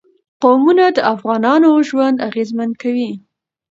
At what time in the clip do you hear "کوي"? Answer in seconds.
2.81-3.11